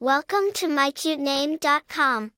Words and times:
Welcome 0.00 0.52
to 0.54 0.68
mycutename.com. 0.68 2.30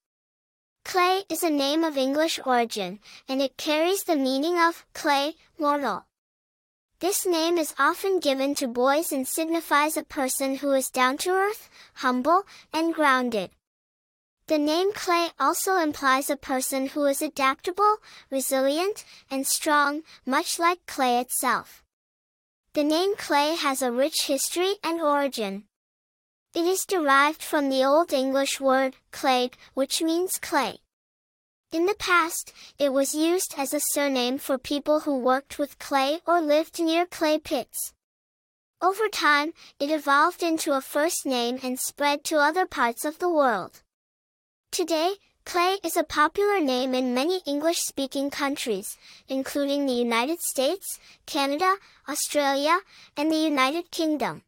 Clay 0.82 1.24
is 1.28 1.42
a 1.42 1.50
name 1.50 1.84
of 1.84 1.98
English 1.98 2.40
origin, 2.46 3.00
and 3.28 3.42
it 3.42 3.58
carries 3.58 4.02
the 4.02 4.16
meaning 4.16 4.58
of 4.58 4.86
clay, 4.94 5.34
mortal. 5.58 6.06
This 7.00 7.26
name 7.26 7.58
is 7.58 7.74
often 7.78 8.18
given 8.18 8.54
to 8.54 8.66
boys 8.66 9.12
and 9.12 9.28
signifies 9.28 9.98
a 9.98 10.04
person 10.04 10.56
who 10.56 10.72
is 10.72 10.88
down 10.88 11.18
to 11.18 11.32
earth, 11.32 11.68
humble, 11.96 12.44
and 12.72 12.94
grounded. 12.94 13.50
The 14.46 14.56
name 14.56 14.94
Clay 14.94 15.28
also 15.38 15.76
implies 15.76 16.30
a 16.30 16.38
person 16.38 16.86
who 16.86 17.04
is 17.04 17.20
adaptable, 17.20 17.98
resilient, 18.30 19.04
and 19.30 19.46
strong, 19.46 20.00
much 20.24 20.58
like 20.58 20.86
clay 20.86 21.20
itself. 21.20 21.84
The 22.72 22.84
name 22.84 23.16
Clay 23.16 23.54
has 23.54 23.82
a 23.82 23.92
rich 23.92 24.28
history 24.28 24.76
and 24.82 25.02
origin. 25.02 25.64
It 26.52 26.66
is 26.66 26.84
derived 26.84 27.42
from 27.42 27.68
the 27.68 27.84
Old 27.84 28.12
English 28.12 28.60
word, 28.60 28.96
claig, 29.12 29.54
which 29.74 30.02
means 30.02 30.38
clay. 30.38 30.78
In 31.70 31.86
the 31.86 31.94
past, 31.94 32.52
it 32.78 32.92
was 32.92 33.14
used 33.14 33.54
as 33.56 33.72
a 33.72 33.80
surname 33.92 34.38
for 34.38 34.58
people 34.58 35.00
who 35.00 35.16
worked 35.16 35.58
with 35.58 35.78
clay 35.78 36.20
or 36.26 36.40
lived 36.40 36.80
near 36.80 37.06
clay 37.06 37.38
pits. 37.38 37.92
Over 38.82 39.08
time, 39.08 39.52
it 39.78 39.90
evolved 39.90 40.42
into 40.42 40.72
a 40.72 40.80
first 40.80 41.24
name 41.24 41.60
and 41.62 41.78
spread 41.78 42.24
to 42.24 42.38
other 42.38 42.66
parts 42.66 43.04
of 43.04 43.20
the 43.20 43.30
world. 43.30 43.82
Today, 44.72 45.14
Clay 45.44 45.78
is 45.82 45.96
a 45.96 46.04
popular 46.04 46.60
name 46.60 46.94
in 46.94 47.14
many 47.14 47.40
English-speaking 47.46 48.30
countries, 48.30 48.96
including 49.28 49.86
the 49.86 49.92
United 49.92 50.40
States, 50.40 50.98
Canada, 51.26 51.76
Australia, 52.08 52.80
and 53.16 53.32
the 53.32 53.36
United 53.36 53.90
Kingdom. 53.90 54.42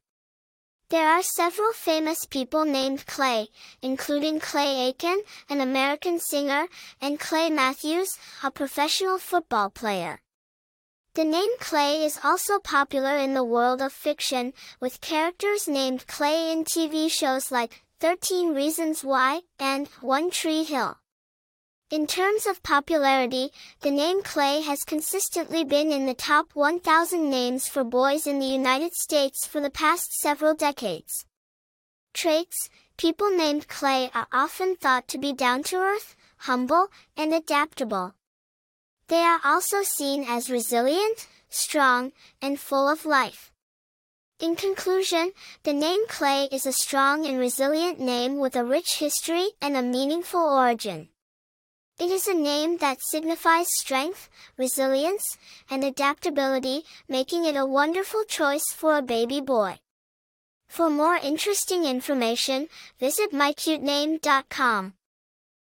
There 0.92 1.09
are 1.09 1.23
several 1.23 1.73
famous 1.73 2.27
people 2.27 2.66
named 2.66 3.06
Clay, 3.06 3.48
including 3.80 4.41
Clay 4.41 4.88
Aiken, 4.88 5.23
an 5.48 5.62
American 5.62 6.20
singer, 6.20 6.69
and 7.00 7.19
Clay 7.19 7.48
Matthews, 7.48 8.19
a 8.42 8.50
professional 8.50 9.17
football 9.17 9.70
player. 9.70 10.20
The 11.14 11.25
name 11.25 11.48
Clay 11.58 12.05
is 12.05 12.20
also 12.22 12.58
popular 12.58 13.17
in 13.17 13.33
the 13.33 13.42
world 13.42 13.80
of 13.80 13.94
fiction, 13.94 14.52
with 14.80 15.00
characters 15.00 15.67
named 15.67 16.06
Clay 16.06 16.52
in 16.52 16.62
TV 16.62 17.11
shows 17.11 17.50
like 17.50 17.83
13 18.00 18.55
Reasons 18.55 19.02
Why 19.02 19.41
and 19.58 19.89
One 20.02 20.30
Tree 20.30 20.62
Hill. 20.62 20.98
In 21.93 22.07
terms 22.07 22.47
of 22.47 22.62
popularity, 22.62 23.53
the 23.83 23.91
name 23.91 24.23
Clay 24.23 24.62
has 24.62 24.83
consistently 24.83 25.62
been 25.62 25.93
in 25.93 26.07
the 26.07 26.15
top 26.15 26.55
1,000 26.55 27.29
names 27.29 27.69
for 27.69 27.85
boys 27.85 28.27
in 28.27 28.39
the 28.39 28.47
United 28.47 28.95
States 28.95 29.47
for 29.47 29.61
the 29.61 29.69
past 29.69 30.11
several 30.15 30.55
decades. 30.55 31.27
Traits, 32.15 32.70
people 32.97 33.31
named 33.31 33.69
Clay 33.69 34.11
are 34.15 34.27
often 34.33 34.75
thought 34.75 35.07
to 35.09 35.19
be 35.19 35.35
down 35.35 35.63
to 35.65 35.77
earth, 35.77 36.17
humble, 36.39 36.89
and 37.15 37.35
adaptable. 37.35 38.15
They 39.09 39.20
are 39.20 39.43
also 39.45 39.83
seen 39.83 40.25
as 40.27 40.48
resilient, 40.48 41.29
strong, 41.51 42.13
and 42.41 42.59
full 42.59 42.89
of 42.89 43.05
life. 43.05 43.53
In 44.41 44.57
conclusion, 44.57 45.33
the 45.65 45.75
name 45.75 46.07
Clay 46.09 46.48
is 46.51 46.65
a 46.65 46.73
strong 46.73 47.27
and 47.27 47.39
resilient 47.39 48.01
name 48.01 48.39
with 48.39 48.57
a 48.57 48.65
rich 48.65 48.97
history 48.97 49.51
and 49.61 49.77
a 49.77 49.83
meaningful 49.83 50.41
origin. 50.41 51.11
It 52.03 52.11
is 52.11 52.27
a 52.27 52.34
name 52.34 52.78
that 52.78 52.98
signifies 53.00 53.69
strength, 53.78 54.28
resilience, 54.58 55.39
and 55.70 55.84
adaptability, 55.84 56.83
making 57.08 57.45
it 57.45 57.55
a 57.55 57.64
wonderful 57.64 58.25
choice 58.25 58.64
for 58.75 58.97
a 58.97 59.03
baby 59.03 59.41
boy. 59.41 59.78
For 60.67 60.91
more 60.91 61.14
interesting 61.14 61.84
information, 61.84 62.69
visit 62.98 63.30
mycutename.com. 63.30 64.95